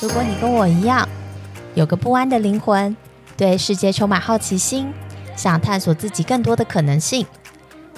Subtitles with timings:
[0.00, 1.08] 如果你跟我一样，
[1.74, 2.96] 有个不安的灵魂，
[3.36, 4.92] 对世界充满好奇心，
[5.36, 7.26] 想探索自己更多的可能性，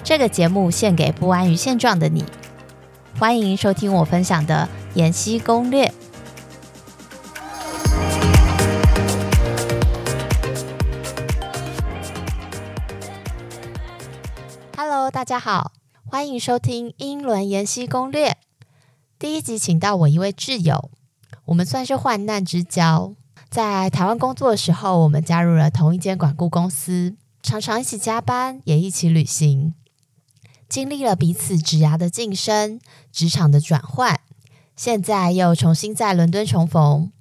[0.03, 2.25] 这个节目献给不安于现状的你。
[3.19, 5.93] 欢迎收听我分享的延禧攻略。
[14.75, 15.71] Hello，大家好，
[16.07, 18.37] 欢迎收听英伦延禧攻略。
[19.19, 20.89] 第一集请到我一位挚友。
[21.51, 23.13] 我们算是患难之交，
[23.49, 29.73] 在台湾工作的时候，我们加入了同一间管顾公司，常常一起加班，也一起旅行，
[30.69, 32.79] 经历了彼此职涯的晋升、
[33.11, 34.21] 职场的转换，
[34.77, 37.11] 现在又重新在伦敦重逢。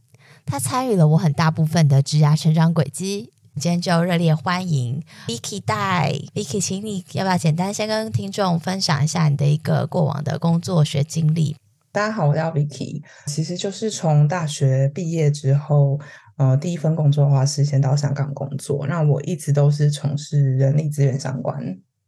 [0.47, 3.33] 他参与了我很大部分的职涯成长轨迹。
[3.57, 11.57] 今天就热烈欢迎 Vicky 戴，Vicky，请你要不要简单先跟听众分享一下你的一个过往的工作学经历？
[11.93, 15.99] 大家好，我叫 Vicky，其实就是从大学毕业之后，
[16.37, 21.57] 呃，第一份工作的话是先到香港工作，那我一直都是从事人力资源相关。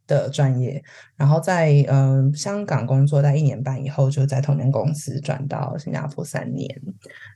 [0.07, 0.83] 的专业，
[1.15, 6.69] 然后在嗯、香港工作在一年半以后，就在同间公司转到新加坡三年，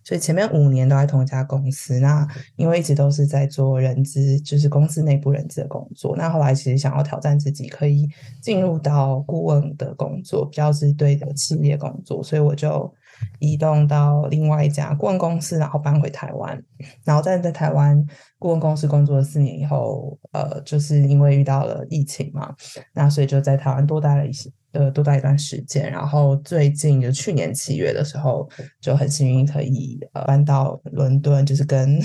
[0.04, 2.00] 所以前面五年都在同一家公司。
[2.00, 6.16] 那因为一直都是在做人资，就是公司内部人资的工作。
[6.18, 8.10] 那后来其实想要挑战自己，可以
[8.42, 12.94] 进入到顾问的工作，比较是对的企业工作，所以我就。
[13.40, 16.62] 移动到另外一家顾问公司，然后搬回台湾，
[17.04, 18.04] 然后在在台湾
[18.40, 22.54] 顾问公司工作了四年以后，呃，就是因为遇到了疫情嘛，
[22.94, 28.48] 那所以就在台湾多待了一些，呃，多待一段时间，然后最近就去年七月的时候，
[28.82, 32.00] 就很幸运可以呃搬到伦敦，就是跟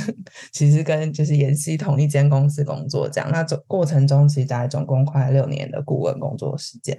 [0.52, 6.96] 其实跟就是延禧同一间公司工作这样，那总过程中其实大概总共快六年的顾问工作时间，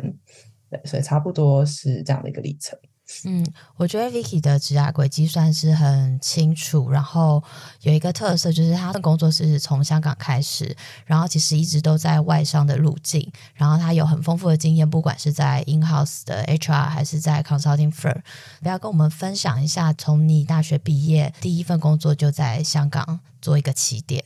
[0.69, 2.77] 对，所以差不多是这样的一个历程。
[3.25, 7.43] 嗯，我觉得 Vicky 的职涯轨迹算是很清楚，然后
[7.81, 18.21] 有一个特色就是他的工作是从香港开始，然后其实一直都在外商的路径，然后他有很丰富的经验，不管是在 in house 的 HR 还是在 consulting firm。
[18.61, 24.23] 不要跟我们分享一下，从你大学毕业第一份工作就在香港做一个起点。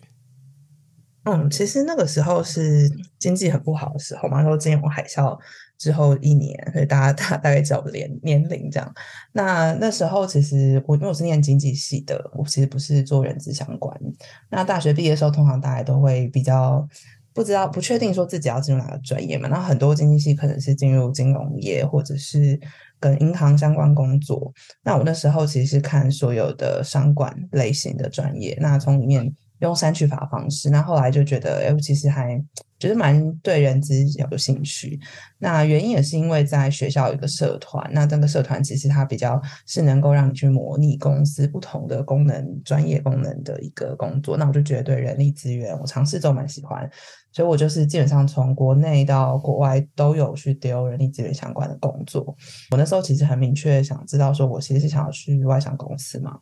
[1.24, 2.90] 嗯，其实那个时候是
[3.20, 5.38] 经济很不好的时候嘛，然后金融海啸。
[5.78, 8.94] 之后一年，所以大家大大概知道我的年年龄这样。
[9.32, 13.96] 那那时候其实我因为我是念经济系的，我其实不是做人资相关。
[14.50, 16.88] 那大学毕业的时候，通常大家都会比较
[17.34, 19.48] 不知道、不确定说自己要进入哪个专业嘛。
[19.48, 22.60] 那很多经济系可能是进入金融业，或者是
[23.00, 24.52] 跟银行相关工作。
[24.84, 30.72] 那我那时候其实是看所有的商管类型的专业，那从里面用删取法方式。
[30.72, 32.44] 那后来就觉得，哎，其实还。
[32.80, 33.94] 觉得蛮对人资
[34.30, 35.00] 有兴趣，
[35.40, 46.90] 那原因也是因为在学校有一个社团，那这个社团其实它比较是能够让你去模拟公司不同的功能、专业功能的一个工作，那我就觉得对人力资源我尝试都蛮喜欢。
[47.38, 52.36] 所以我就是基本上从国内到国外都有去丢人力资源相关的工作。
[52.72, 56.40] 我那时候其实很明确想知道，说我其实是想要去外商公司嘛。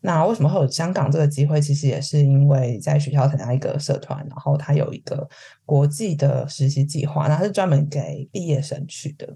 [0.00, 1.60] 那为什么会有香港这个机会？
[1.60, 5.28] 其实也是因为在学校参加一个社团，然后它有一个
[5.64, 9.26] 国际的实习计划，那它是专门给毕业生去的。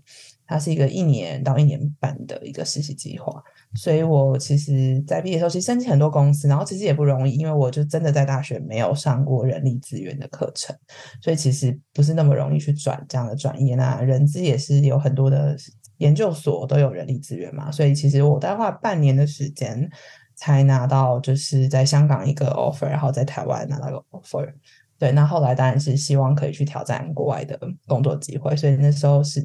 [0.51, 3.33] 它是一个一年到一年半的一个实习计划。
[3.77, 10.77] 所以我其实，在毕业的时候，其实申请很多公司，然后其实也不容易，因为我就真的在大学没有上过人力资源的课程，
[11.23, 13.77] 所以其实不是那么容易去转这样的专业。
[13.77, 15.57] 那人资也是有很多的
[15.99, 19.89] 研究所都有人力资源嘛，所以其实我大概花半年的时间
[20.35, 24.53] 才拿到，就是在香港一个 offer，然后在台湾拿到一个 offer。
[25.01, 29.41] 对，那后来当然是希望可以去挑战国外的工作机会，所以那时候是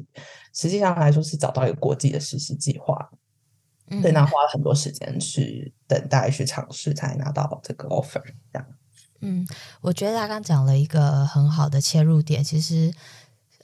[0.52, 3.10] 实际上来说是找到一个国际的实习计划。
[4.02, 8.22] 对，那花了很多时间去等待、去尝试，才拿到这个 offer。
[8.52, 8.66] 这样，
[9.22, 9.46] 嗯，
[9.80, 12.92] 我觉得他刚讲了一个很好的切入点，其实。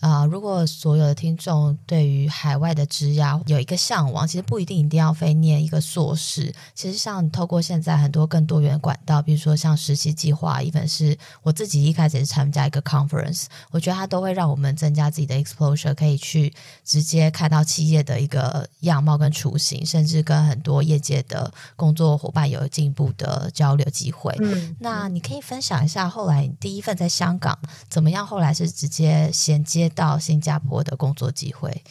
[0.02, 6.52] 啊、呃，如果所有的听众对于海外的职涯有一个向往，其实不一定一定要非念一个硕士。
[6.74, 16.52] 其实像透过现在很多更多元管道，比如说像实习计划，一份是我自己一开始是参加一个 conference，我觉得它都会让我们增加自己的 exposure，可以去
[16.84, 24.36] 直接看到企业的一个样貌跟雏形，甚至跟很多业界的工作伙伴有进一步的交流机会。
[24.40, 27.56] 嗯，那你可以分享一下后来第一份在香港
[27.88, 28.26] 怎么样？
[28.26, 29.91] 后来是直接衔接。
[29.92, 31.84] 到新加坡的工作机会，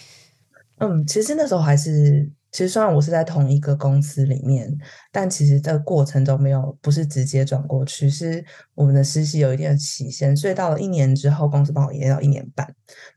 [0.79, 4.69] 嗯，其实那时候还是其实虽然我是在同一个公司里面，
[5.11, 8.43] 但其实这个过程中没有不是直接转过去，是
[8.73, 12.67] 我们的实习有一定的期限，所以到了一年之后，公司帮我延到一年半。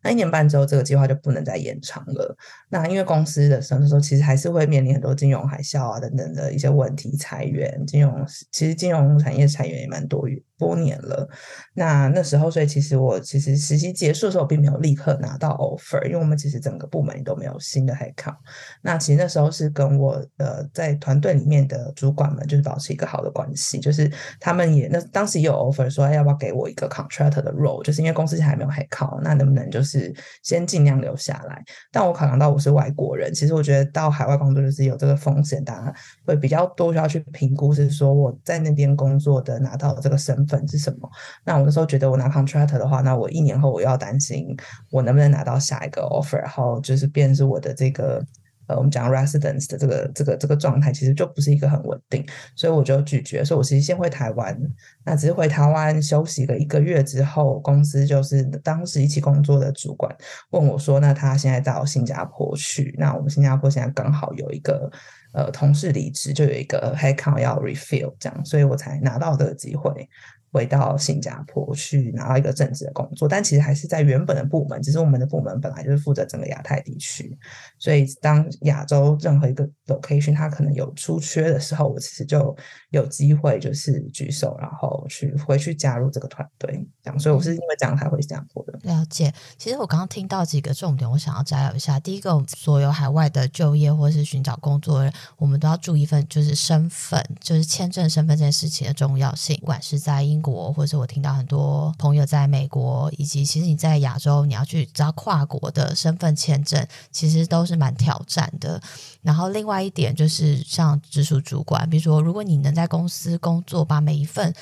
[0.02, 2.36] 那一年半之后，这个计划就不能再延长了。
[2.68, 7.84] 那因为公司的时候，其实还是会面临很多金融海啸啊等等的一些问题，裁员。
[7.86, 11.28] 金融其实金融产业裁员也蛮多多年了。
[11.74, 18.36] 那那时候，所以其实我其实实习结束的时候，并没有立刻拿到 offer，因为我们其实整个部门都没有新的 headcount。
[18.82, 24.10] 那其实那时候是跟我呃在团队里面的主管们就是保持一个好的关系，就是
[24.40, 31.62] 他们也那当时也有 offer 说，要不要给我一个 contractor 的 role，就是因为公司还没有 headcount，那能不能就是先尽量留下来？
[31.90, 35.94] 但我考量到我是外国人，其实我觉得到海外工作就是有这个风险，大家
[36.26, 41.10] 会比较多需要去评估，是说我在那边工作的拿到的这个身份是什么？
[41.44, 44.56] 那我那时候觉得我拿 contractor 的话，那我一年后我要担心
[44.90, 48.24] 我能不能拿到下一个 offer，然后就是变是我的这个。
[48.66, 52.24] 呃，我们讲 residence 的这个这个这个状态，其实就不是一个很稳定，
[52.56, 53.44] 所以我就拒绝。
[53.44, 54.58] 所以我其实先回台湾，
[55.04, 60.14] 那只是回台湾休息了一个月之后，公司就是当时一起工作的主管
[60.50, 64.90] 问我说：“那他现在到新加坡去，那我们新加坡现在刚好有一个
[65.32, 70.08] 呃同事离职，就有一个 headcount 要 refill 这样，所以我才拿到这个机会。”
[70.54, 77.36] 回到新加坡去拿到一个正职的工作，但其实还是在原本的部门，只是我们的部门本来就是负责整个亚太地区，
[77.76, 82.56] 所以当亚洲任何一个 location 它可能有出缺的时候，我其实就
[82.90, 88.78] 有机会就是举手，然后去回去加入这个团队，这样，所以我是因为这样才回新加坡的。
[88.84, 91.98] 了解，其实我刚刚听到几个重点，我想要摘要一下。
[91.98, 108.78] 第一个，所有海外的就业或是寻找工作我们都要注意一份就是身份，就是签证身份这件事情的重要性，不管是在英国，或者我听到很多朋友在美国，以及其实你在亚洲，你要去找跨国的身份签证，其实都是蛮挑战的。
[109.22, 114.54] 然后另外一点就是，像直属主管，比如说，如果你能在公司工作，把每一份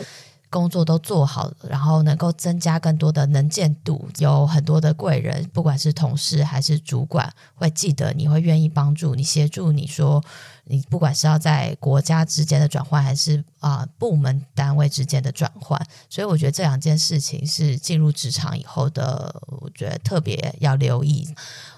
[0.52, 10.22] 工作都做好，然后能够增加更多的能见度，有很多的贵人，不管是同事还是主管，会记得你会愿意帮助你，协助你说。
[10.64, 21.26] 你不管是要在国家之间的转换，还是啊、部门单位之间的转换，所以我觉得这两件事情是进入职场以后的，我觉得特别要留意。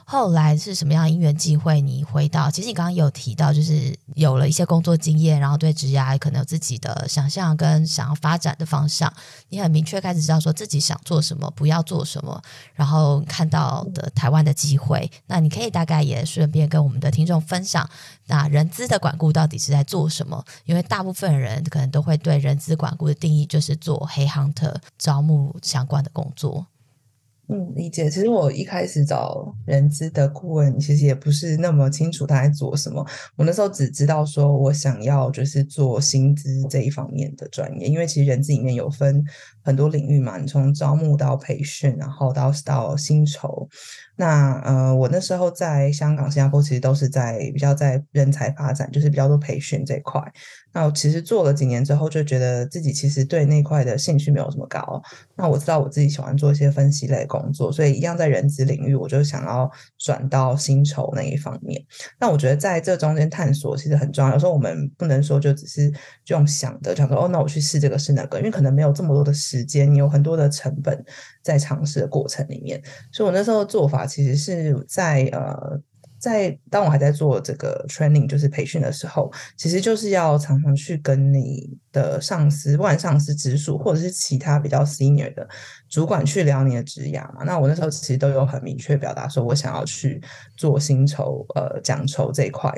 [0.04, 1.80] 后来是什么样的因缘际会？
[1.80, 9.12] 你回到，其实你刚刚有提到，就是有了一些工作经验，然后对职涯可能有自己的想象跟想要发展的方向，
[9.48, 12.40] 你很明确开始知道说自己想做什么，不要做什么，
[12.74, 15.10] 然后看到的台湾的机会。
[15.26, 17.88] 那你可以大概也顺便跟我们的听众分享，
[18.26, 20.44] 那人资的管顾到底是在做什么？
[20.64, 26.66] 因为大部分人可能都会对人资管顾的定义就是做黑 hunter 招募相关的工作。
[27.48, 28.08] 嗯，理解。
[28.08, 33.04] 其实我一开始找人资的顾问，其实也不是那么清楚他在做什么。
[33.36, 39.22] 我那时候只知道说我想要就是做薪资这一方面的专业，因为其实人资里面有分
[39.62, 43.68] 很多领域嘛，你从招募到培训，然后到到薪酬。
[44.16, 50.22] 那呃，我那时候在香港、新加坡，其实都是在比较在人才发展，就是比较多培训这一块。
[50.74, 55.02] 那我其实做了几年之后，就觉得自己其实对那块的兴趣没有这么高。
[55.34, 61.82] 那我知道我自己喜欢做一些分析类工作，所以一样在人资领域，我就想要转到薪酬那一方面。
[62.20, 64.32] 那我觉得在这中间探索其实很重要。
[64.32, 65.90] 有时候我们不能说就只是
[66.24, 71.04] 这种想的，想说哦，那我去试这个试那个，因为可能没有这么多的时间，你有很多的成本
[71.42, 72.82] 在尝试的过程里面。
[73.12, 74.04] 所以我那时候做法。
[74.14, 75.80] 其实是在呃，
[76.24, 85.48] 在当我还在做这个 training，就是培训的时候，其实就是要常常去跟你的上司，不管上司直属或者是其他比较 senior 的
[85.88, 87.44] 主管去聊你的职涯嘛。
[87.44, 90.20] 那我那时候其实都有很明确表达说，我想要去
[90.56, 92.70] 做薪酬呃奖酬这一块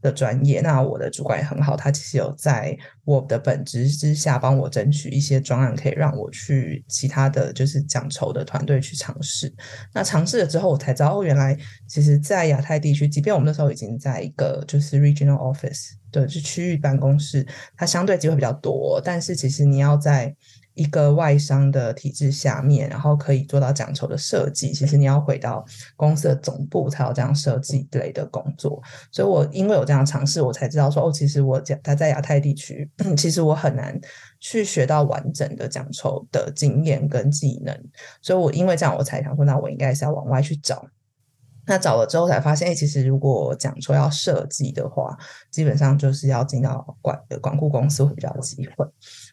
[0.00, 0.60] 的专业。
[0.62, 9.54] 那我的主管也很好，他其实有在我的本职之下帮我争取一些专案，可以让我去其他的就是奖酬的团队去尝试。
[9.92, 16.01] 那尝试了之后，我才知道，哦，原来其实，在亚太地区，即便我们那时候已经在一个就是 regional office。
[16.12, 17.44] 对，是区域办公室，
[17.76, 20.32] 它相对机会比较多，但是其实你要在
[20.74, 25.62] 一个外商的体制下面，然后可以做到奖酬的设计，其实你要回到
[25.96, 28.82] 公司的总部才有这样设计类的工作。
[29.10, 34.00] 所以我因为有这样尝试，我才知道说，哦，其实我讲他在亚太地区， 其实我很难
[34.40, 37.78] 去学到完整的奖酬的经验跟技能。
[38.22, 40.86] 所以我因为这样，我才想说，那我应该是要往外去找。
[41.66, 45.16] 那找了之后才发现，哎，其实如果讲说要设计的话，
[45.50, 48.86] 基本上就是要进到管的管顾公司会比较有机会。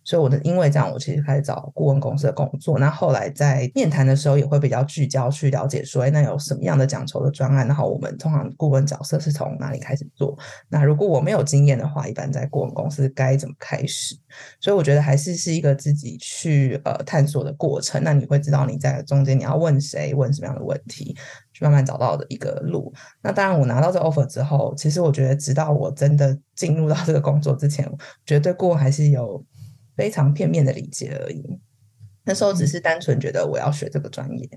[0.03, 2.77] 所以我的因为这样，我其实开始找顾问公司的工作。
[2.79, 7.67] 那后来在面谈的时候，也会比较聚焦去了解说，哎，那有什么样的讲酬的专案？
[7.67, 10.38] 然后我们通常顾问角色是从哪里开始做？
[10.67, 14.15] 那如果我没有经验的话，一般在顾问公司该怎么开始？
[14.59, 18.03] 所以我觉得还是是一个自己去呃探索的过程。
[18.03, 21.15] 那你会知道你在中间你要问谁，问什么样的问题。
[21.59, 22.93] 慢慢找到的一个路。
[23.21, 29.43] 那当然，我拿到这个 offer 之后，其实我觉得，直到我真的进入到这个工作之前，我觉得对顾问还是有
[29.95, 31.43] 非常片面的理解而已。
[32.23, 34.49] 那时候只是单纯觉得我要学这个专业，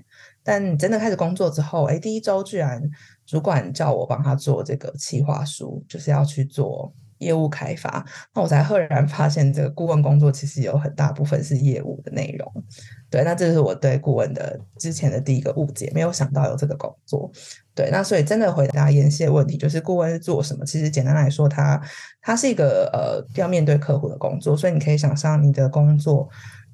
[0.43, 2.81] 但真的开始工作之后，哎，第一周居然
[3.25, 6.93] 主管叫我帮他做这个企划书，就是要去做。
[7.19, 12.63] 业务开发，那我才赫然发现，这个顾问工作其实有很大部分是业务的内容。
[13.13, 17.31] 对，那这是我对顾问的之前的第一个误解，没有想到有这个工作。
[17.75, 20.65] 对，那所以真的回答妍希的问题，就是顾问是做什么？
[20.65, 21.79] 其实简单来说，它
[22.23, 26.27] 它是一个呃要面对客户的工作，所以你可以想象你的工作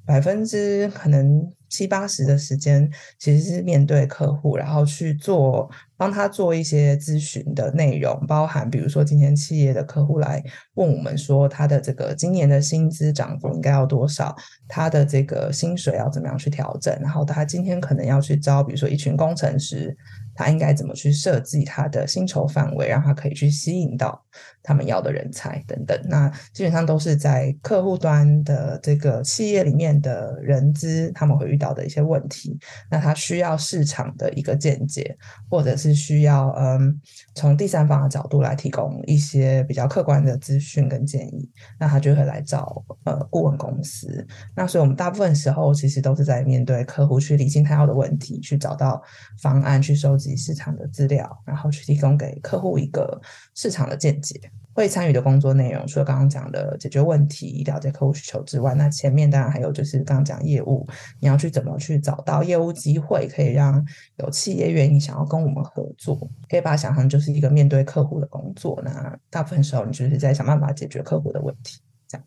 [0.05, 1.51] 百分之可能。
[1.69, 5.69] 七八十的时间其实是面对客户，然后去做
[5.99, 10.41] 帮他做一些咨询的内容，包含比如说今天企业的客户来
[10.75, 14.33] 问我们说他的这个今年的薪资涨幅应该要多少，
[14.65, 19.95] 他的这个薪水要怎么样去调整，然后他今天可能要去招，比如说一群工程师。
[20.39, 24.23] 他应该怎么去设计他的薪酬范围，让他可以去吸引到
[24.63, 25.99] 他们要的人才等等。
[26.05, 32.57] 那基本上都是在客户端的这个企业里面的人资，他们会遇到的一些问题。
[32.89, 35.13] 那他需要市场的一个见解，
[35.49, 36.97] 或者是需要嗯
[37.39, 41.49] 从第三方的角度来提供一些比较客观的资讯跟建议。
[41.79, 44.25] 那他就会来找呃顾问公司。
[44.55, 49.01] 那所以我们大部分时候其实都是在面对客户去理清他要的问题，去找到
[49.41, 50.35] 方案，去收集。
[50.39, 53.21] 市场的资料，然后去提供给客户一个
[53.55, 54.39] 市场的见解。
[54.79, 60.87] 会参与的工作内容，除了刚刚讲的解决问题、了解客户需求之外，那前面当然还有就是刚刚讲业务，
[61.19, 63.85] 你要去怎么去找到业务机会，可以让
[64.19, 66.17] 有企业愿意想要跟我们合作。
[66.47, 68.81] 可以把它想象就是一个面对客户的工作。
[68.85, 72.25] 那大部分时候，你就是在想办法解决客户的问题，这样。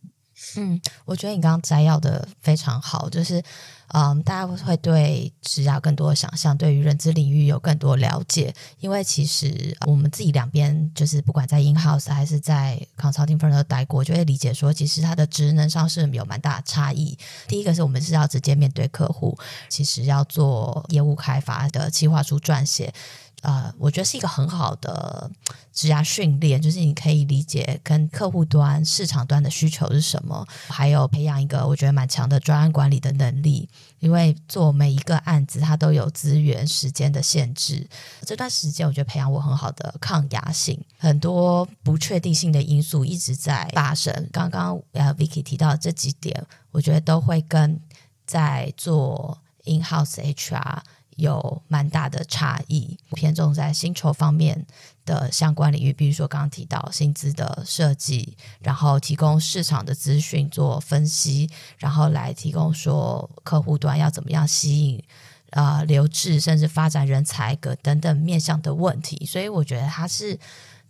[0.56, 3.42] 嗯，我觉得你刚刚摘要的非常好，就是，
[3.88, 8.52] 嗯，大家会对职涯更多的想象，对于人资领域有更多了解。
[8.80, 17.16] 因为其实我们自己两边，就是不管在 in house 还是在 consulting firm 都待过，就会理解说，其实它的职能上是有蛮大的差异。
[17.46, 22.92] 第一个是我们是要直接面对客户，其实要做业务开发的企划书撰写。
[23.42, 25.30] 呃，我觉得是一个很好的
[25.72, 33.68] 职涯训练，就是你可以理解跟客户端、市场端的需求是什么，还有培养一个我觉得蛮强的专案管理的能力。
[33.98, 37.88] 因为做每一个案子，它都有资源、时间的限制。
[38.26, 40.76] 这段时间，我觉得培养我很好的抗压性。
[40.98, 44.28] 很多不确定性的因素一直在发生。
[44.32, 47.80] 刚刚呃，Vicky 提到这几点，我觉得都会跟
[48.26, 50.78] 在做 in-house HR。
[51.16, 54.66] 有蛮大的差异，偏重在薪酬方面
[55.04, 65.02] 的相关领域，比如说刚刚提到薪资的设计，然后提供市场的资讯做分析，然后来提供说客户端要怎么样吸引
[65.50, 70.38] 啊、留置甚至发展人才个等等面向的问题，所以我觉得它是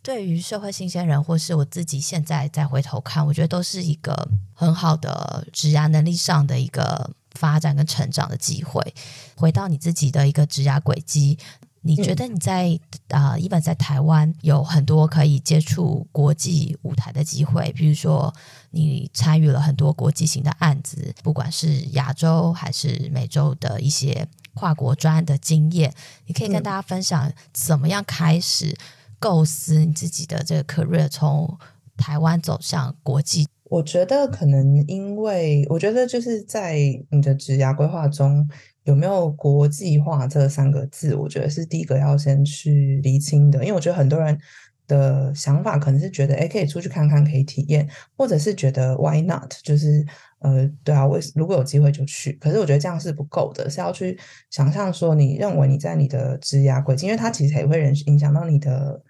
[0.03, 7.11] 对于社会新鲜人或是我自己现在再回头看，我觉得都是一个很好的职涯能力上的一个。
[7.35, 8.95] 发展跟成长的机会，
[9.37, 11.39] 回到你自己的一个职涯轨迹，
[11.81, 18.33] 你觉得你在啊，一般、嗯呃、在台湾有很多可以接触国际舞台的机会，比如说
[18.71, 25.93] 你参与了很多国际型的案子，不管是亚洲还是美洲的一些跨国专案的经验，
[26.27, 28.77] 你可以跟大家分享怎么样开始
[29.19, 31.59] 构思你自己的这个 career，从
[31.97, 33.49] 台湾走向国际。
[33.73, 36.77] 我觉得可能因为，我觉得就是在
[37.11, 38.47] 你的职涯规划中
[38.85, 43.61] 有没有国际化这三个字，我觉得是第一个要先去厘清的。
[43.61, 44.39] 因为我觉得很多人
[44.87, 50.05] 的想法可能是觉得，哎，可以出去看看，可以体验，或者是觉得 why not，就是
[50.41, 52.33] 呃，对啊，我如果有机会就去。
[52.33, 54.19] 可是我觉得这样是不够的，是要去
[54.51, 59.03] 想象说，你认为你在你的职涯轨迹，因为它其实也会影影响到你的。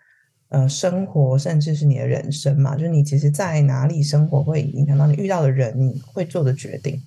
[0.53, 7.03] 呃，生活甚至是你的人生嘛，就是你其实在哪里生活会影响到你遇到的人，你会做的决定。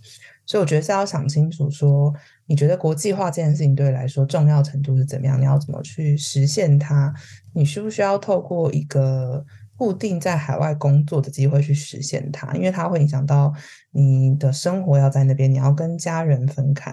[0.48, 2.12] 所以我觉得是要想清楚，说
[2.48, 5.40] 你觉得国际化这件事情对你来说重要程度是怎么样？
[5.40, 7.14] 你要怎么去实现它？
[7.54, 9.46] 你需不需要透过一个
[9.78, 13.54] 固定在海外工作的机会去实现它，因为它会影响到
[13.92, 16.92] 你的生活要在那边，你要跟家人分开，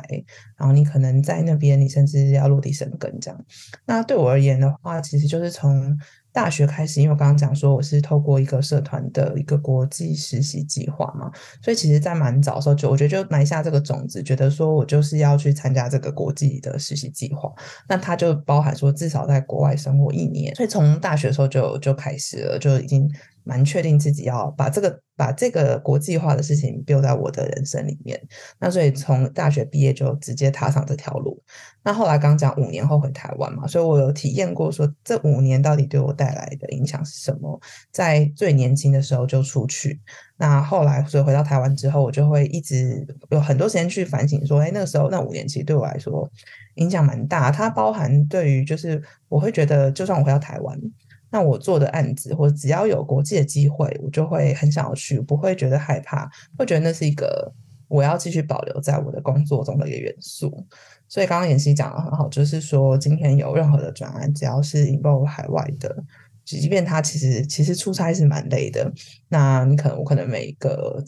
[0.58, 3.44] 然后你可能在那边，你甚至要落地生根这样。
[3.86, 5.98] 那对我而言的话，其实就是从
[6.32, 11.30] 大学开始，因为我刚刚讲说我是透过一个社团的一个国际实习计划嘛，
[11.62, 17.52] 所以其实在蛮早的时候就我觉得就埋下这个种子，觉得说我就是要去参加这个国际的实习计划。
[17.88, 23.10] 那它就包含说至少在国外生活一年，所以从大学的时候就就开始了，就已经。
[23.44, 28.20] 蛮确定自己要把这个把这个国际化的事情 build 在我的人生里面，
[28.58, 31.42] 那所以从大学毕业就直接踏上这条路。
[31.84, 37.60] 那后来刚讲五年后回台湾嘛，所以我有体验过说这五年到底对我带来的影响是什么。
[37.90, 40.00] 在最年轻的时候就出去，
[40.36, 46.30] 那后来所以回到台湾之后，我就会一直有很多时间去反省说，哎，那个时候那五年其实对我来说
[46.76, 47.50] 影响蛮大。
[47.50, 50.78] 它包含对于就是我会觉得，就算我回到台湾。
[51.32, 57.50] 那我做的案子，或者只要有国际的机会，我就会很想要去，不会觉得害怕，会觉得那是一个
[57.88, 60.64] 我要继续保留在我的工作中的一个元素。
[61.08, 66.04] 所以刚刚妍希讲的很好，就是说今天有任何的专案，只要是引入海外的，
[66.44, 68.92] 即便他其实其实出差是蛮累的，
[69.28, 71.02] 那你可能我可能每一个。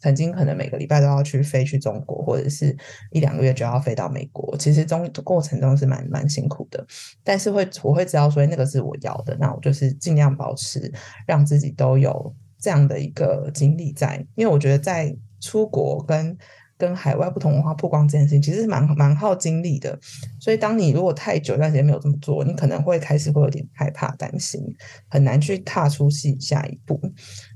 [0.00, 2.76] 曾经可能每个礼拜都要去飞去中国，或者是
[3.10, 4.56] 一两个月就要飞到美国。
[4.56, 6.86] 其实中过程中是蛮蛮辛苦的，
[7.22, 10.92] 但是会我会知道说那个是我要的，那我就是尽量保持
[11.26, 16.36] 让自己都有这样的一个经历在，因为我觉得在出国跟。
[16.78, 19.98] 跟海外不同文化曝光这件事情，其实是蛮蛮耗精力的。
[20.40, 24.62] 所以，当你如果太久一段时间没有这么做，你可能会开始会有点害怕、担心，
[25.08, 26.98] 很难去踏出下下一步。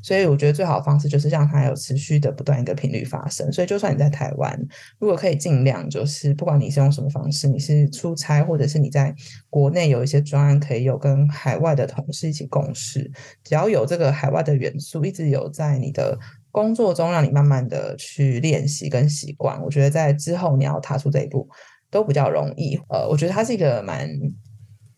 [0.03, 3.51] 所以，我觉得最好的方式就是让它有持续的不断一个频率发生。
[3.53, 4.61] 所以，就算你在台湾，
[4.99, 9.15] 如果可以尽量就是，不管你是用什么方式，你是出差，或者是你在
[9.49, 13.09] 国内有一些专案，可以有跟海外的同事一起共事，
[13.45, 16.19] 只要有这个海外的元素，一直有在你的。
[16.53, 21.49] 工作中让你慢慢的去练习跟习惯，我觉得在之后你要踏出这一步
[21.91, 22.79] 都比较容易。
[22.91, 24.07] 呃，我觉得它是一个蛮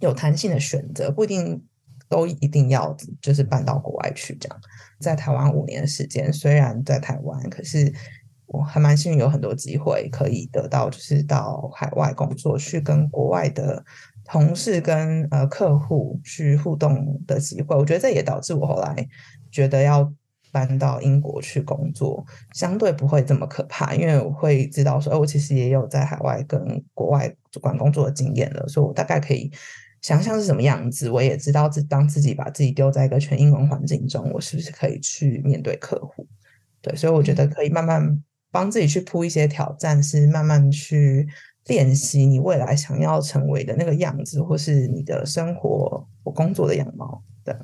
[0.01, 1.65] 有弹性的选择，不一定
[2.09, 4.61] 都一定要就是搬到国外去这样。
[4.99, 7.95] 在台湾五年的时间，虽然在台湾，可是
[8.47, 13.85] 我还蛮幸运有很多机会可以得到，就是到海外工作，去跟国外的
[14.25, 17.77] 同事跟呃客户去互动的机会。
[17.77, 19.09] 我觉得这也导致我后来
[19.53, 20.13] 觉得要。
[20.55, 29.51] 搬到英国去工作，相对不会这么可怕，因为我会知道说，哦，我其实也有在海外跟国外主管工作的经验了，所以我大概可以
[30.01, 31.11] 想象是什么样子。
[31.11, 36.25] 我也知道，自当自己把自己丢在一个全英文环境中，我是不是可以去面对客户？
[36.81, 41.27] 对，所以我觉得可以慢慢帮自己去铺一些挑战，是慢慢去
[41.67, 47.59] 练习你未来想要成为的那个样子，或是你的生活或工作的样貌的。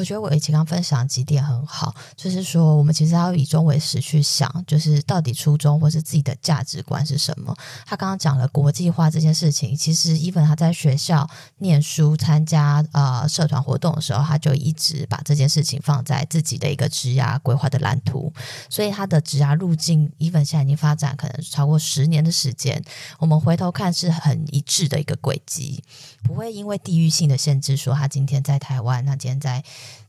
[0.00, 7.54] 我觉得我以前刚分享几点很好，就是说我们其实要以终为始去想，就是到底初衷或是自己的价值观是什么。
[7.84, 18.32] 他刚刚讲了国际化这件事情，其实 even 他在学校念书、参加呃社团活动的时候，他就一直把这件事情放在自己的一个职涯规划的蓝图。
[18.70, 22.82] 所以他的职涯路径，even 现在已经发展可能超过十年的时间，
[23.18, 25.84] 我们回头看是很一致的一个轨迹，
[26.22, 29.62] 不会因为地域性的限制说他今天在台湾，他今天在。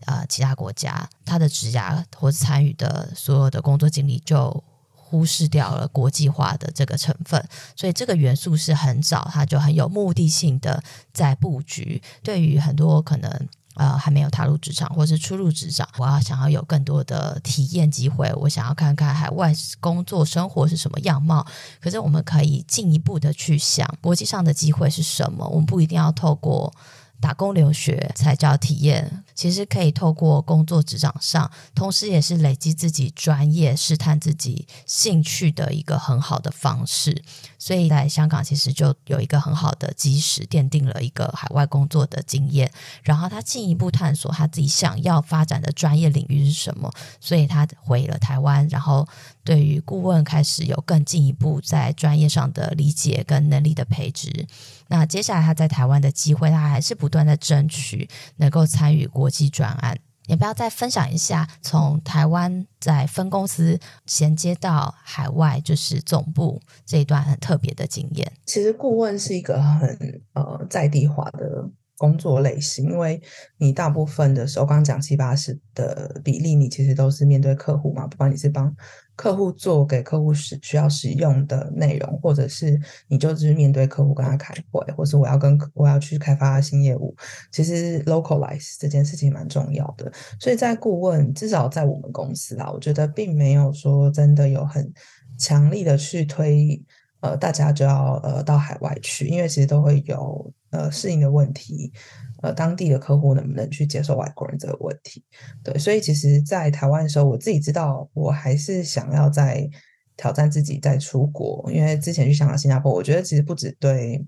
[0.06, 4.63] 呃，其他国家他的职涯或者参与的所有的工作经历，就
[4.94, 12.02] 忽视掉了国际化的这个成分，所以这个元素是很早，他就很有目的性的在布局。
[12.24, 13.30] 对于很多可能
[13.76, 21.46] 呃还没有踏入职场或是初入职场，我要想要有更多的体验机会，我想要看看海外工作生活是什么样貌。
[21.82, 25.46] 可是我们可以进一步的去想，国际上的机会是什么？
[25.50, 26.74] 我们不一定要透过。
[27.21, 37.23] 打工留学才叫体验，其实可以透过工作职场上，同时也是累积自己专业、试探自己兴趣的一个很好的方式。
[37.62, 42.71] 所以在香港，其实就有一个很好的基石，奠定了一个海外工作的经验。
[43.04, 49.08] 然后他进一步探索他自己想要发展的专业领域是什么，所以他回了台湾，然后
[49.43, 54.47] 对于顾问开始有更进一步在专业上的理解跟能力的培植。
[54.88, 59.95] 那接下来他在台湾的机会，他还是不断的争取能够参与国际专案。
[60.32, 68.32] 你不要再分享一下从台湾在分公司衔接到海外，就是总部这一段很特别的经验？
[68.46, 73.22] 其实顾问是一个很呃在地化的工作类型，因为
[73.58, 78.74] 你大部分的时候，刚讲七八十的比例，你其实都是面对客户嘛，不管你是帮
[79.15, 87.15] 客户做给客户使需要使用的内容，或者是你就是面对客户跟他开会，或是我要跟我要去开发新业务，
[87.52, 90.12] 其实 localize 这件事情蛮重要的。
[90.39, 94.91] 所以在顾问，至少在我们公司啊，我觉得并没有说真的有很
[95.38, 96.82] 强力的去推。
[97.21, 101.93] 呃，大家就要呃到海外去，因为其实都会有呃适应的问题，
[102.41, 105.23] 呃，当地的客户能不能去接受外国人这个问题，
[105.63, 109.69] 对，所以其实，在台湾的时候，我自己知道，我还是想要再
[110.17, 114.25] 挑战自己，再出国，因为之前去香港、新加坡，我觉得其实不止对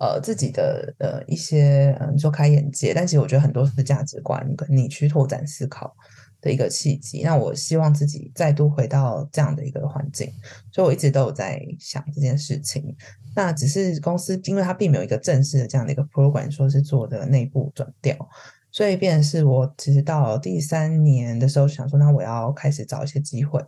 [0.00, 5.94] 呃自己的呃一些嗯说开眼界，但其实我觉得很多是价值观跟你去拓展思考。
[6.46, 10.32] 的一个契机，那我希望自己再度回到这样的一个环境，
[10.70, 12.96] 所以我一直都有在想这件事情。
[13.34, 18.16] 那只是公司，因为它并没有一个正式的这样的一个 program，说是做的内部转调，
[18.70, 23.60] 所以变成是我其实到第三年的时候想说，那我要开始找一些机会，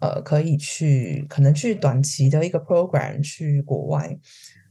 [0.00, 4.18] 呃，可以去可能去短期的一个 program 去国外，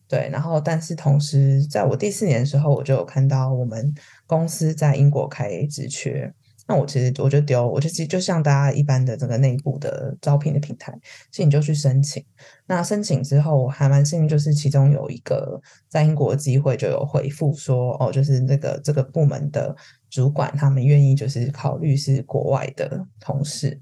[0.08, 3.94] 对，然后但是同时在我第四年的时候，我就有看到我们
[4.26, 6.34] 公司在英国开职缺。
[6.66, 10.92] 那我其实我就丢，我就其实就像大家一般的这个内部的招聘的平台，
[11.32, 12.24] 所以你就去申请。
[12.66, 19.76] 那申请之后还蛮幸运，就是其中有一个在英国的机会就有回复说，哦，就是那个这个部门的
[20.10, 23.80] 主管他们愿意就是考虑是国外的同事。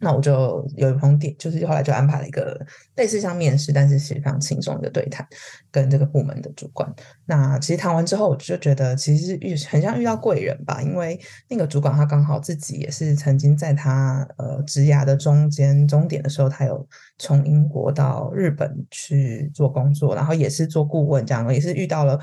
[0.00, 2.58] 那我就有一通电，就是后来就安排了一个
[2.96, 5.26] 类似像面试，但是是非常轻松的对谈，
[5.70, 6.90] 跟这个部门的主管。
[7.26, 22.18] 那其实谈完之后，我就觉得其实遇很像遇到贵人吧，因为那个主管他刚好自己也是曾经在他呃职涯的中间终点的时候，他有从英国到日本去做工作，然后也是做顾问这样，也是遇到了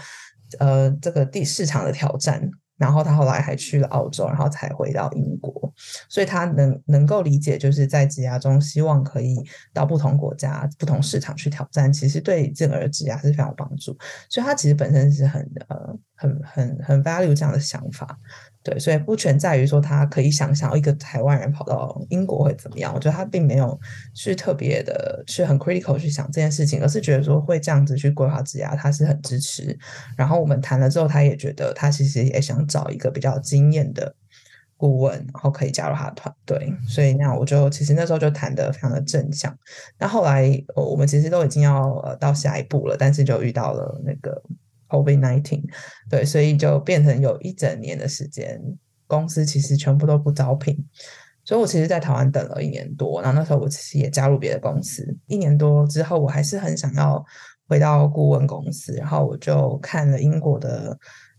[0.58, 2.50] 呃这个地市场的挑战。
[2.78, 5.74] 然后他后来还去了澳洲，然后才回到英国，
[6.08, 9.36] 所以他能能够理解，就是在职涯中希望可以
[9.74, 13.98] 到不同国家、不同市场去挑战，其实对这个职涯是非常有帮助。
[14.30, 18.18] 所以他其实本身是很呃很很很 value 这样的想法。
[18.68, 22.94] 对，所以不全在于说他可以想象一个台湾人跑到英国会怎么样。
[22.94, 23.80] 我觉得他并没有
[24.14, 29.78] 去特别的去很 critical 去想这件事情，而是觉得说会这样子去规划职涯，他是很支持。
[30.18, 34.14] 然后我们谈了之后，他也觉得他其实也想找一个比较经验的
[34.76, 36.74] 顾问，然后可以加入他的团队。
[36.90, 39.58] 所以那我就其实那时候就谈得非常的正向。
[39.98, 44.44] 那后来我们其实都已经要呃到下一步了，但是就遇到了那个。
[44.90, 45.64] COVID-19，
[46.10, 48.62] 对，所以就变成有一整年的时间，
[49.06, 50.78] 公司其实全部都不招聘，
[51.46, 57.24] 所以我其实，在台湾等了一年多，然后那时候我其实也加入别的公司，一年多之后，我还是很想要
[57.70, 60.98] 回到顾问公司，然后我就看了英国的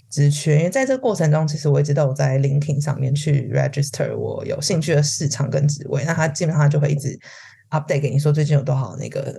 [0.08, 7.18] 职缺，因为在这个过程中，其实我一直都有在 LinkedIn 上面去 register 我有兴趣的市场跟职位，那他基本上就会一直
[7.68, 9.38] update 给你说最近有多少那个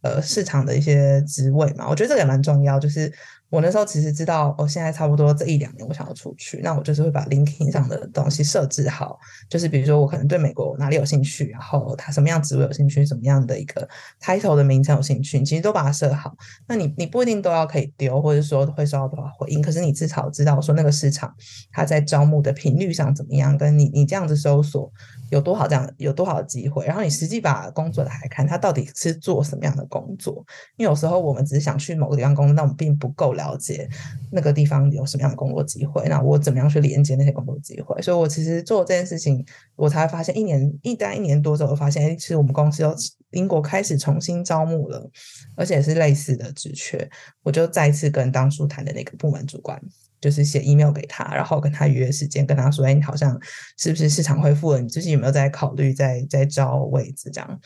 [0.00, 3.12] 呃市场的一些职位嘛，我觉得这个也蛮重要，就是。
[3.48, 13.88] 我那时候其实知道，我、哦、现在差不多这一两年我想要出去，那我就是会把 LinkedIn 上的东西设置好，就是比如说我可能对美国哪里有兴趣，然后他什么样职位有兴趣，什么样的一个
[14.20, 16.36] title 的名称有兴趣，你其实都把它设好。
[16.66, 21.32] 那你你不一定都要可以丢，或者说会收到多少回应，可是你至少知道说那个市场
[21.70, 24.92] 它在招募的频率上怎么样，跟你你这样子搜索
[25.30, 30.44] 有多少这样有多少机会，然后你实际把工作来看，他到底是做什么样的工作？
[30.76, 33.26] 因为有时候我们只是想去某个地方工作，但我们并不够。
[33.36, 33.86] 了解
[34.30, 38.00] 那个地方有什么样的工作机会，那我怎么样去连接那些工作机会？
[38.00, 42.96] 所以我其实做这件事情，我才发现一年一待一年多之后，我发现哎，其实我们公司有
[43.32, 45.10] 英国开始重新招募了，
[45.54, 47.06] 而且是类似的职缺。
[47.42, 49.78] 我就再次跟当初谈的那个部门主管，
[50.20, 53.38] 就是写 email 给他，然后跟他约时间，跟他说：“哎，你好像
[53.76, 54.80] 是不是市场恢复了？
[54.80, 57.60] 你最近有没有在考虑在在招位置这样？”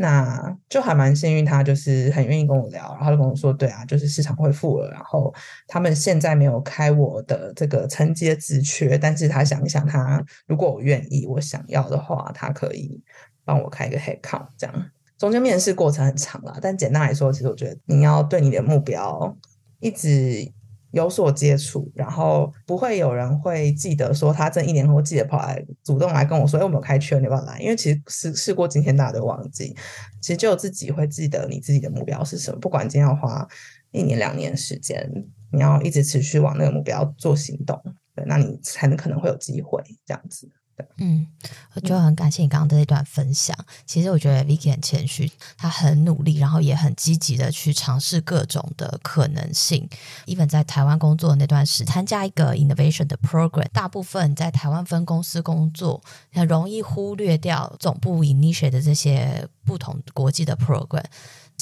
[0.00, 5.34] 那就还蛮幸运，他就是很愿意跟我聊，然后就跟我说：“对啊，就是市场恢复了，然后
[5.66, 13.02] 他们现在没有开我的这个层级的职缺，但是他想一想，他如果我愿意，我想要的话，他可以
[13.44, 14.46] 帮我开一个 headcount。
[14.56, 19.36] 这样中间面试过程很长啦，但简单来说，其实我觉得你要对你的目标
[19.80, 20.48] 一直。”
[20.92, 29.76] 有所接触，然后不会有人会记得说他这一年后记得跑来主动来跟我说：“哎，我没有开圈，你要不要来？”因为其实试试过今天大家都忘记，
[30.20, 32.58] 其实只有自己会记得你自己的目标是什么。
[32.58, 33.46] 不管今天要花
[33.92, 35.10] 一年两年时间，
[35.52, 37.78] 你要一直持续往那个目标做行动，
[38.14, 40.50] 对，那你才能可能会有机会这样子。
[40.96, 41.26] 嗯，
[41.74, 43.56] 我就很感谢你刚刚这一段分享。
[43.86, 49.88] 其实我觉得 Vicky 很谦虚，他很努力，然后也很积极的去尝试各种的可能性。
[50.26, 61.04] Even 在台湾工作的那段时，参加一个 innovation 的 program，大部分在台湾分公司工作，很容易忽略掉总部 initiate 的这些不同国际的 program。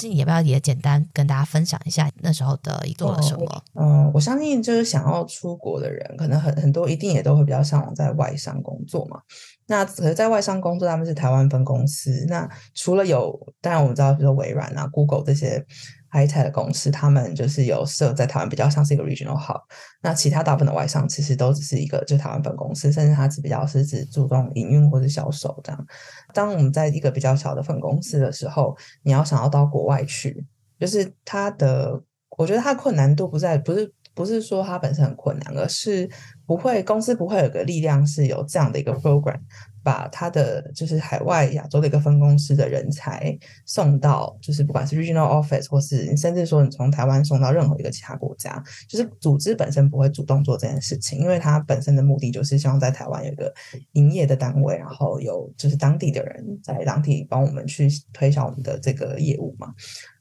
[0.03, 3.63] 你要不要也简单跟大家分享一下那时候的做了什么？
[3.73, 9.19] 嗯、呃，我相信就是想要出国的人，可能很很多一定也都会比较向往在外商工作嘛。
[9.65, 12.25] 那可是在外商工作，他们是台湾分公司。
[12.29, 15.65] 那除了有，当然我们知道，比如说微软啊、Google 这些。
[16.11, 19.61] High tech 的公司，他们就是有设在台湾，比较像是一个 regional hub。
[20.01, 25.85] 那其他大部分的外商其实都只是一个，就台湾分公司，甚至它只比较是只注重营运或者销售这样。
[26.33, 30.45] 当我们在一个比较小的分公司的时候，你要想要到国外去，
[30.79, 32.01] 就是它的，
[32.37, 36.09] 我觉得它困难度不在，不是不是说它本身很困难，而是
[36.47, 39.39] 不会公司不会有个力量是有这样的一个 program。
[39.83, 43.33] 把他的就是海外亚洲的一个分公司的人才
[43.65, 53.53] 送到，就是不管是 regional office 或是甚至说你从台湾送到任何一个其他国家，就是组织本身不会主动做这件事情，因为它本身的目的就是希望在台湾有一个
[53.93, 59.73] 营业的单位，然后有就是当地的人在当地帮我们去推销我们的这个业务嘛。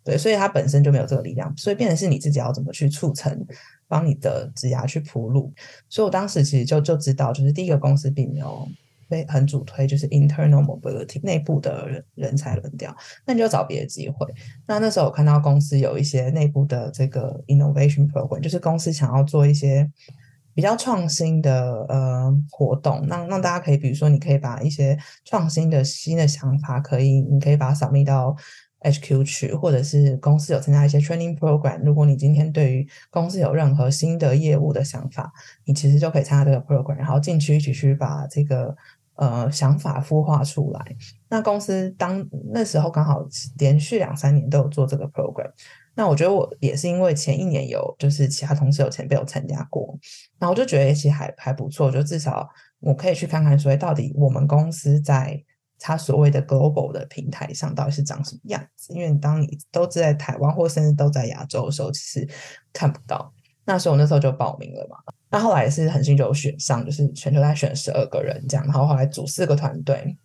[0.05, 3.45] 对，所以它本身就没有这个力量，所以变成是你自己要怎么去促成，
[3.89, 5.53] 帮你的职涯去铺路。
[5.89, 8.69] 所以我当时其实就就知道，就是第一个公司并没有。
[9.09, 12.93] 被很主推就是 internal mobility 内部的人人才轮调，
[13.25, 14.27] 那你就找别的机会。
[14.67, 19.89] 那那时候我看到公司有一些内部的这个 innovation program，就是公司想要做一些
[20.55, 28.35] 比较创新的呃活动，让让大家可以，比如说你可以把一些创新的新的想法，可以你可以把它 submit 到
[28.91, 31.83] HQ 去，或者是公司有参加一些 training program。
[31.85, 35.33] 如果你今天对于公司有任何新的业务的想法，
[35.65, 38.77] 你其实就可以参加这个 program，然后进去一起去把这个。
[39.19, 40.97] 呃，想法孵化出来。
[41.31, 42.23] 那公司当
[42.53, 45.51] 那时候刚好连续两三年都有做这个 program。
[45.95, 49.99] 那我觉得我也是因为前一年有，就是其他同事有前辈有参加过，
[50.39, 51.91] 然后我就觉得其实还还不错。
[51.91, 52.47] 就至少
[52.79, 55.43] 我可以去看看，所以到底我们公司在
[55.79, 58.93] 它所谓的 global 的平台上到底是长什么样子。
[58.95, 62.29] 因为当你都是在台湾或甚至都在亚洲的时候，其实
[62.73, 63.33] 看不到。
[63.65, 64.97] 那时候我那时候就报名了嘛。
[65.29, 70.17] 那后来也是很幸运就选上，就是全球在选十二个人这样，然后后来组四个团队。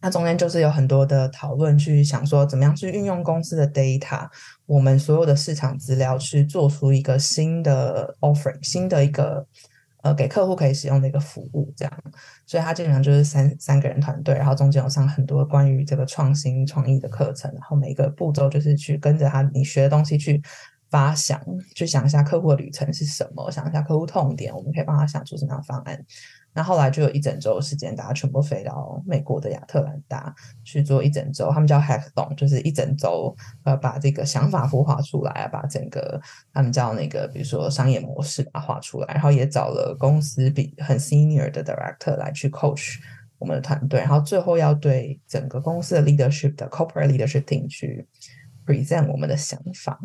[0.00, 4.28] 那中间就是有很多的讨论，去想说怎么样去运用公司的 data，
[4.66, 9.46] 我们所有的市场资料去做出一个新的 offering，新的一个
[10.02, 12.02] 呃给客户可以使用的一个服务这样。
[12.46, 20.42] 所以他基本上就是三三个人团队，然后中间有上很多关于这个创新创意的课程，然后每一个步骤就是去跟着他你学的东西去。
[20.92, 21.40] 发想，
[21.74, 25.98] 去想一下客户的旅程是什么，想一下客户痛点，我们可以帮他想出什么样的方案。
[26.54, 33.34] 那后来就有一整周时间，大家全部飞到美国的亚特兰大去做一整周，他们叫 Hackathon，就是一整周
[33.64, 36.20] 呃把这个想法孵化出来，把整个
[36.52, 42.96] 他们叫那个比如说商业模式把它画出来，然后也找了公司比很 senior 的 director 来去 coach
[43.38, 48.06] 我们的团队，然后最后要对整个公司的 leadership 的 corporate leadership team 去
[48.66, 49.98] present 我们的想法。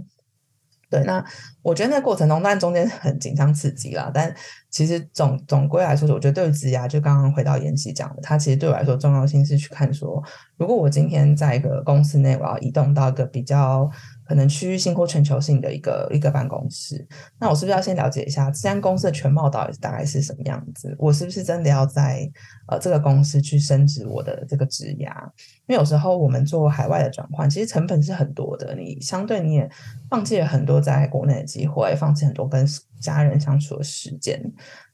[0.89, 1.23] 对，那
[1.61, 4.33] 我觉得那过程中，当然中间很紧张刺激啦，但
[4.69, 10.23] 其实总总归来说，我觉得对于职涯，就刚刚回到妍希讲的，它其实对我来说重要性是去看说，
[10.57, 13.89] 如果我今天在一个公司内，我要移动到一个比较。
[14.27, 17.07] 可能区域性或全球性的一个一个办公室，
[17.39, 20.93] 那我是不是要先了解一下这家公司的全貌到底大概是什么样子？
[20.99, 22.29] 我是不是真的要在
[22.67, 25.23] 呃这个公司去升职我的这个职涯？
[25.67, 29.69] 因为有时候我们做海外的转换，其实成本是很多的，你相对你也
[30.09, 32.67] 放弃了很多在国内的机会，放弃很多跟
[32.99, 34.41] 家人相处的时间，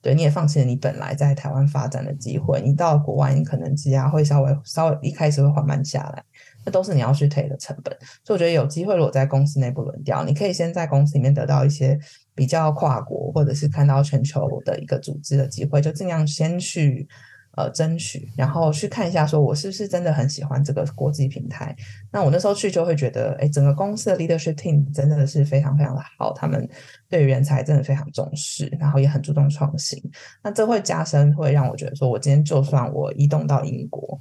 [0.02, 2.62] 对，你也放弃了你本来在台湾发展的机会。
[2.62, 6.24] 你到国外，你可能职涯会稍微稍微一开始会缓慢下来。
[6.66, 12.00] 那都是你要去 take 的成本，所以我觉得有机会，如果在公司内部轮调，你可以先在公司里面得到一些
[12.34, 17.08] 比较跨国或者是看到全球的一个组织的机会，就尽量先去
[17.56, 21.76] 呃争取，然后去看一下，说我是不是真的很喜欢这个国际平台。
[22.12, 26.68] 那我那时候去就会觉得，哎，整个公司的 leadership team 真的是非常非常的好，他们
[27.10, 30.02] 对人才真的非常重视，然后也很注重创新。
[30.44, 34.20] 那这会加深，会让我觉得说，我今天就算我移动到英国。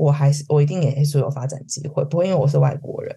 [0.00, 3.14] 我还是我一定也是有发展机会，不会因为我是外国人，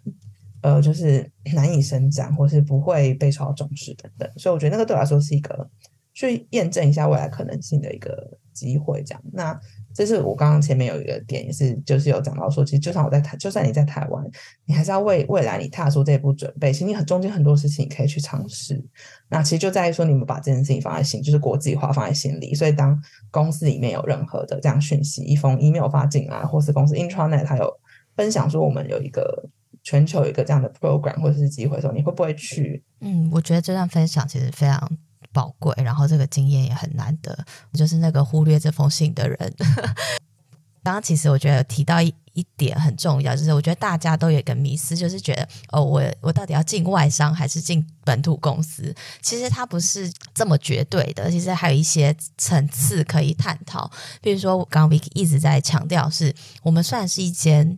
[0.62, 4.30] 呃，就是难以生长，或是不会被受到重视等等。
[4.36, 5.70] 所以我觉得那个对我来说是一个
[6.14, 9.02] 去验证一下未来可能性的一个机会。
[9.04, 9.58] 这样，那
[9.94, 14.24] 这是我刚刚前面有一个点，也是就是有讲到说，其实就算我在台，就算你在台湾，
[14.66, 16.74] 你还是要为未来你踏出这一步准备。
[16.74, 18.84] 其实你很中间很多事情你可以去尝试。
[19.30, 22.56] 那其实就在于说，你们把这件事情放在心，就是国际化放在心里。
[22.56, 27.72] 所以当公司里面有任何的这样讯息，一封 email 发进来，或是公司 intranet 它有
[28.16, 29.48] 分享说我们有一个
[29.84, 32.84] 全球有一个这样的 program 或者是机会的时候，你会不会去？
[33.02, 34.98] 嗯，我觉得这段分享其实非常。
[35.34, 37.38] 宝贵，然后这个经验也很难得。
[37.74, 39.54] 就是那个忽略这封信的人，
[40.84, 48.96] 刚刚其实我觉得提到一一点很重要，就是我觉得大家都有一个迷思，就是觉得哦，我我到底要进外商还是进本土公司？
[49.22, 53.90] 其实它不是这么绝对的，其实还有一些层次可以探讨。
[54.22, 57.78] 比如说，刚刚 Vicky 一直在强调，是我们算是一间。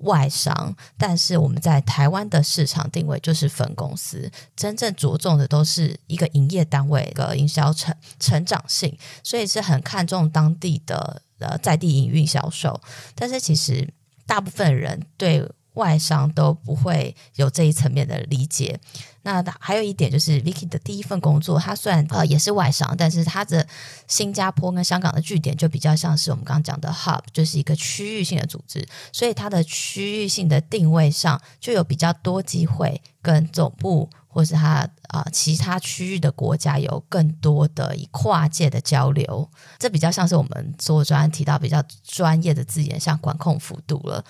[0.00, 12.80] 外商，但是我们在台湾的市场定位就是分公司，真正着重的都是一个营业单位的营销成成长性，所以是很看重当地的呃在地营运销售。
[13.14, 13.92] 但是其实
[14.26, 18.78] 大部分人对外商都不会有这一层面的理解。
[19.22, 23.66] 那还有一点就是，Vicky 的第一份工作，他虽然呃也是外商，但是他的
[24.08, 39.48] 新加坡跟香港的据点就比较像是我们刚刚讲的 Hub，就是一个区域性的组织，所以它的区域性的定位上就有比较多机会跟总部或是他啊、其他区域的国家有更多的以跨界的交流。
[39.78, 44.24] 这比较像是我们做专案提到比较专业的字眼，像管控幅度了。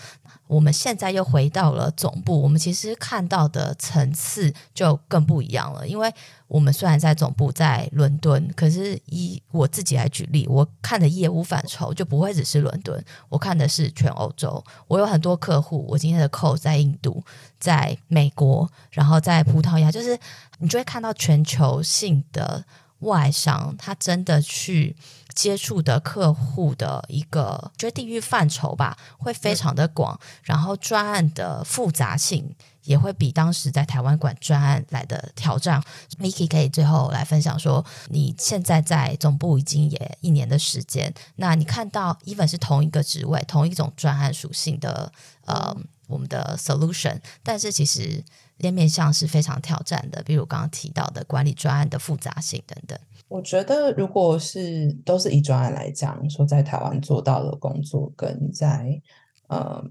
[0.47, 5.87] 我们现在又回到了总部，我们其实看到的层次就更不一样了。
[5.87, 6.13] 因为
[6.49, 14.63] 我们虽然在总部在伦敦，可是以我自己来举例，我看的业务范畴就不会只是伦敦，我看的是全欧洲。
[14.89, 17.23] 我有很多客户，我今天的 call 在印度，
[17.61, 20.19] 在美国，然后在葡萄牙，就是
[20.61, 22.65] 你就会看到全球性的
[23.01, 24.97] 外商，他真的去。
[25.33, 35.81] 接触的客户的一个，觉得地域范畴吧，会非常的广，然后专案的复杂性也会比当时在台湾管专案来的挑战。
[36.19, 45.11] Miki 可以最后来分享说，你现在在总部已经也一年的时间，那你看到 even 是同一个职位，同一种专案属性的
[45.47, 45.75] 呃，
[46.09, 48.23] 我们的 solution，但是其实
[48.61, 52.99] 连面向是非常挑战的，比如刚刚提到的管理专案的复杂性等等。
[53.29, 59.01] 我觉得，如果是都是以专案来讲，说在台湾做到的工作，跟在
[59.49, 59.83] 呃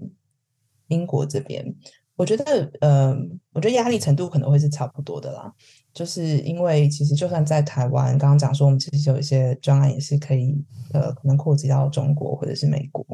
[0.88, 1.74] 英国这边，
[2.16, 3.16] 我觉得呃，
[3.52, 5.52] 我觉得压力程度可能会是差不多的啦。
[5.92, 10.56] 就是因为其实就算在台湾，刚刚讲说我们其实有一些专案也是可以
[10.92, 13.04] 呃，可能扩及到中国或者是美国，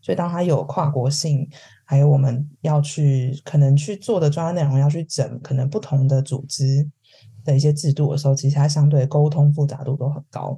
[0.00, 1.48] 所以当它有跨国性，
[1.84, 6.88] 还有我们要去可能去做的专案内容要去整，可能不同的组织。
[7.44, 10.56] 的一些制度的时候，其实它相对沟通复杂度都很高。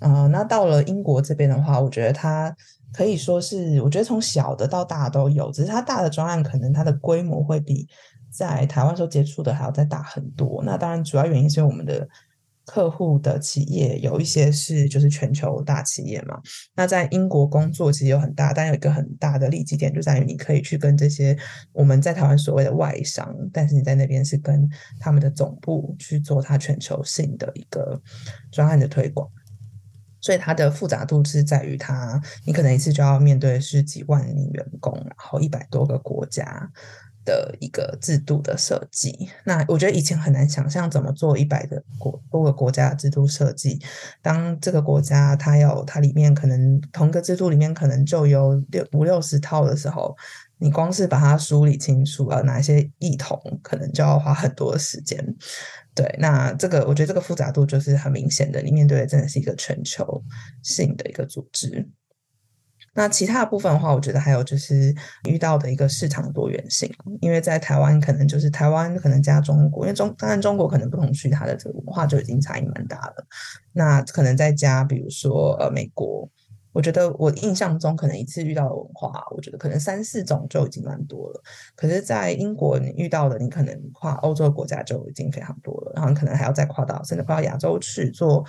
[0.00, 2.54] 嗯、那到了英国这边的话，我觉得它
[2.92, 7.88] 可以说是，我觉得从小的到大都有，只是它大的专案可能它的规模会比
[8.30, 10.62] 在台湾时候接触的还要再大很多。
[10.64, 12.08] 那当然，主要原因是因为我们的。
[12.70, 16.38] 客户的企业有一些是就是全球大企业嘛，
[16.74, 21.34] 那在英国工作其实有很大，但有一个很大的利基点就在于你可以去跟这些
[21.72, 24.68] 我们在台湾所谓的外商，但是你在那边是跟
[25.00, 27.98] 他们的总部去做它全球性的一个
[28.52, 29.26] 专案的推广，
[30.20, 36.70] 所以它的复杂度是在于它，你可能一次就要面对是几万名员工，然后一百多个国家。
[37.28, 43.78] 的一个制度的设计，那我觉得以前很难想象怎么做一百个国多个国家的制度设计。
[44.22, 50.16] 当这个国家它有它里面可能同个制度里面可能就有六五六十套的时候，
[50.56, 55.22] 你光是把它梳理清楚啊，哪些异同，可能就要花很多时间。
[55.94, 60.24] 对，那这个我觉得这个复杂度就是很明显的，你面对的真的是一个全球
[60.62, 61.86] 性的一个组织。
[62.98, 64.92] 那其他的部分的话，我觉得还有就是
[65.28, 73.24] 遇到的一个市场多元性，因为在台湾可能就是台湾可能加中国，因为中当然中国可能不同区它的这个文化就已经差异蛮大了。
[73.72, 76.28] 那可能再加比如说呃美国，
[76.72, 81.40] 我觉得我印象中可能一次遇到的文化，我觉得可能三四种就已经蛮多了。
[81.76, 88.44] 可是，在英国你遇到的，你可能跨欧洲国家就已经非常多了，然后你可能还要再跨到甚至跨到亚洲去做。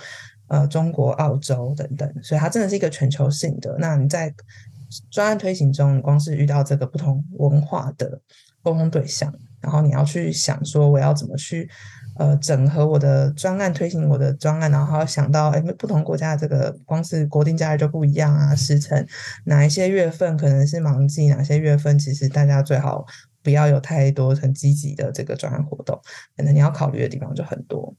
[0.50, 3.76] 呃，中国、澳洲等等，所以它真的是一个全球性的。
[3.78, 4.34] 那你在
[5.08, 8.20] 专案推行中，光是遇到这个不同文化的
[8.60, 11.70] 沟通对象，然后你要去想说，我要怎么去
[12.16, 19.06] 呃整合我的专案推行我的专案，然后还要想到，哎，不同国家的这个光是国定假日就不一样啊，时程
[19.44, 23.06] 哪一些月份可能是忙季，哪些月份其实大家最好
[23.44, 26.00] 不要有太多很积极的这个专案活动，
[26.36, 27.94] 可能你要考虑的地方就很多。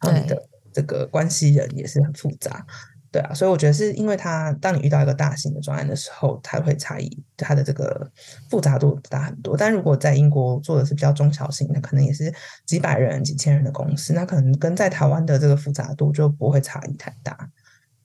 [0.00, 0.47] 对的。
[0.78, 2.64] 这个关系人也是很复杂，
[3.10, 8.08] 对啊，所以我觉得是因为它，当你遇到一个大型的专案的时候，才会差异，它的这个
[8.48, 9.56] 复杂度大很多。
[9.56, 12.32] 但如果在英国做的是比较中小型的，可能也是
[12.64, 17.50] 几百人、几千人的公司，那可能跟在台湾的这个复杂度就不会差异太大。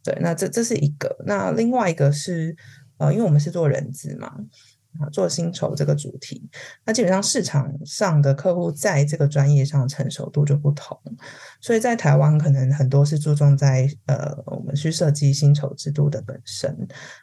[0.03, 1.15] 对，那这这是一个。
[1.27, 2.55] 那另外一个是，
[2.97, 4.33] 呃，因为我们是做人资嘛。
[4.99, 6.49] 啊，做薪酬这个主题，
[6.86, 10.97] 那基本上市场上的客户在这个专业上成熟度就不同，
[11.60, 16.75] 所以在台湾可能很多是注重在呃，我们去设计薪酬制度的本身。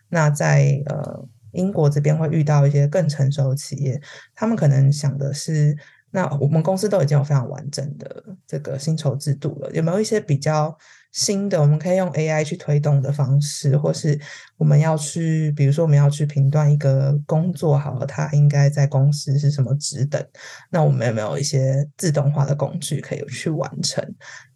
[0.08, 4.00] 那在呃英国这边会遇到一些更成熟的企业，
[4.34, 5.76] 他们可能想的是，
[6.10, 10.76] 那我们公司都已经有非常完整的这个薪酬制度了，有没有一些比较
[11.12, 14.18] 新的，我们可以用 AI 去推动的方式，或是
[14.56, 20.24] 我们要去，比如说我们要去评断一个工作，好了，它应该在公司是什么职等，
[20.70, 24.04] 那我们有没有一些自动化的工具可以去完成？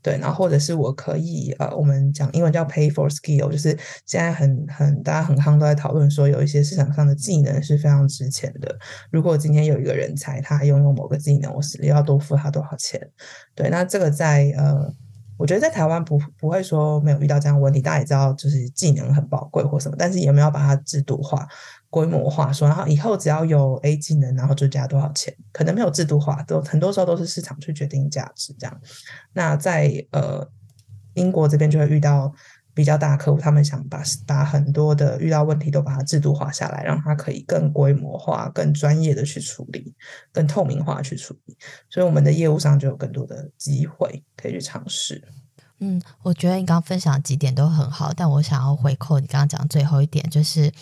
[0.01, 3.71] 对，然后或者是我可以，呃，我们讲英文叫 pay for skill，就是
[4.07, 8.79] 现在很很大家很夯都在讨论说，有一些市场上的技能是非常值钱的。
[9.11, 13.01] 如果今天有一个人才，他拥有某个技能，我是要多付他多少钱？
[13.55, 14.95] 对，那这个在呃。
[15.37, 21.47] 我觉得在台湾不不会说没有遇到这样的问题，大家也知道，就是技能很宝贵或什么，但是也没有把它制度化、
[21.91, 28.81] 规模化，说然后以后只要有 A 技能，然后就加多少钱，可能没有制度化，都很多时候都是市场去决定价值这样。
[29.33, 30.49] 那在呃
[31.15, 32.33] 英国这边就会遇到。
[32.75, 39.95] 比较大客户，他们想把把很多的遇到问题都把它制度化下来，让它可以更规模化、更专业的去处理、
[40.33, 41.57] 更透明化去处理。
[41.89, 45.23] 所以我们的业务上就有更多的机会可以去尝试。
[45.79, 50.73] 嗯，我觉得你刚刚分享几点都很好，但我想要回扣你刚刚讲最后一点，就是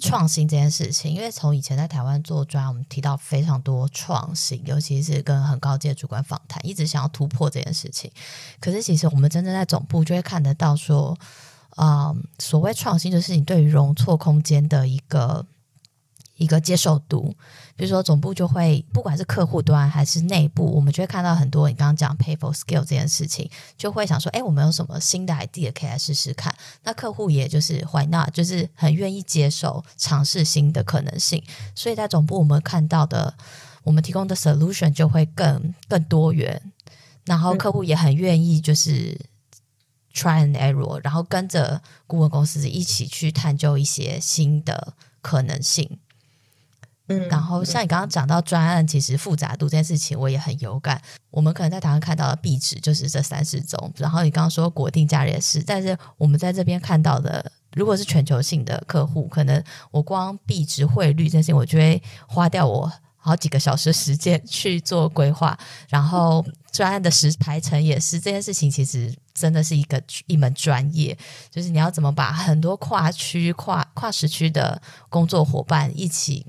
[0.00, 1.12] 创新这件事情。
[1.12, 8.10] 因为从以前在台湾做专，我们提到非常多创新，尤其是跟很高阶主管访谈，一直想要突破这件事情。
[8.58, 11.16] 可是其实我们真正在总部就会看得到说，
[11.76, 15.46] 啊，所谓创新就是你对于容错空间的一个。
[16.36, 17.36] 一个接受度，
[17.80, 26.54] 比如说总部就会，不管是客户端还是内部，我们就会看到很多你刚刚讲 pay for skill 这件事情，就会想说，哎，我们有什么新的 idea 可以来试试看？
[26.82, 31.42] 那客户也就是 why not，就是很愿意接受尝试新的可能性。
[31.74, 33.32] 所以在总部我们看到的，
[33.82, 36.60] 我们提供的 solution 就会更更多元，
[37.24, 39.18] 然后客户也很愿意就是
[40.12, 45.98] try and error，然后跟着顾问公司一起去探究一些新的可能性。
[47.28, 51.00] 然后像你刚刚讲到专案，其实复杂度这件事情我也很有感。
[51.30, 65.58] 我们可能在台湾看到的壁纸就是这三十种，然后你刚刚说国定假日也是，但是我们在这边看到的，如果是全球性的客户，可能我光币值汇率这件事情，我就会花掉我好几个小时时间 去做规划。
[65.88, 71.16] 然后专案的时排程也是这件事情，其实真的是一个一门专业，
[71.50, 76.46] 就是你要怎么把很多跨区、跨跨时区的工作伙伴一起。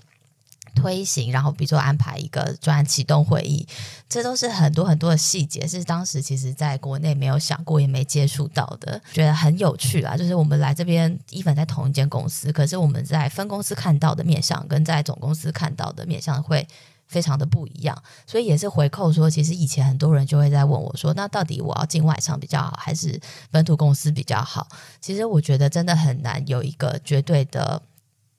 [0.74, 3.68] 推行，然后比如说安排一个专案启动会议，
[4.10, 10.16] 这都是很多很多的细节，是当时其实在国内没有想过，也没接触到的，觉得很有趣啊。
[10.18, 16.68] 就是我们来这边，even 在同一间公司，可是我们在分公司看到的面向，跟在总公司看到的面向会
[17.08, 18.02] 非常的不一样。
[18.26, 23.20] 所以也是回扣说，其实以前很多人就会在问我说，那到底我要进外商比较好，还是
[23.50, 24.68] 本土公司比较好？
[25.00, 27.82] 其实我觉得真的很难有一个绝对的。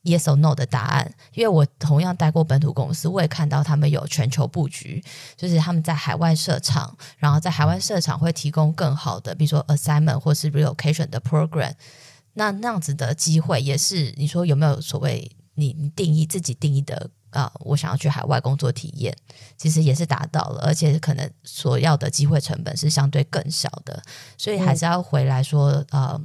[0.04, 5.00] Yes or no 的答案，因为我同样待过本土公司，我也看到他们有全球布局，
[5.36, 11.72] 就是他们在海外设厂，然后在海外设厂会提供更好的，比如说 assignment 或是 relocation 的 program。
[12.34, 17.52] 那那样子的机会也是，你说有没有所谓你你定义自己定义的啊、呃？
[17.60, 19.16] 我想要去海外工作体验，
[19.56, 24.02] 其实也是达到了，而且可能所要的机会成本是相对更小的，
[24.36, 26.02] 所以还是要回来说，嗯。
[26.02, 26.20] 呃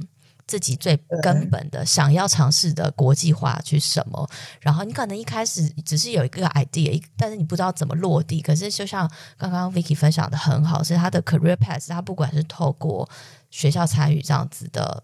[0.48, 4.28] 自己最根本的想要尝试的国际化去什么，
[4.62, 8.42] 然后你可能一开始只是有一个 idea，但是你不知道怎么落地。
[8.42, 13.08] 可是就像刚刚 Vicky 分享的很好，是他的 career path，他不管是透过
[13.52, 15.04] 学校参与这样子的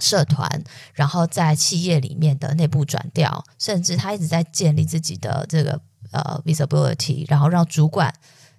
[0.00, 0.62] 社团，
[0.92, 5.80] 然后在企业里面的内部转调，甚至他一直在建立自己的这个
[6.10, 8.14] 呃 visibility，然后让主管。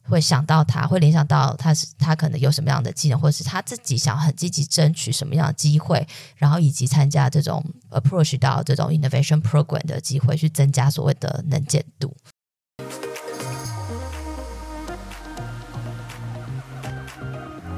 [0.08, 12.16] 会想到他，会联想到他是他可能有什么样的技能，或者是他自己想很积极争取什么样的机会，然后以及参加这种 approach 到这种 innovation program 的机会，去增加所谓的能见度。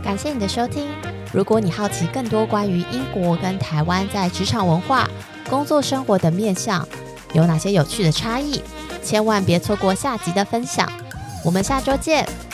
[0.03, 0.87] 感谢你的收听。
[1.33, 5.09] 如果你好奇更多关于英国跟台湾在职场文化、
[5.49, 6.87] 工作生活的面向
[7.33, 8.61] 有哪些有趣的差异，
[9.03, 10.89] 千万别错过下集的分享。
[11.43, 12.46] 我们下周见。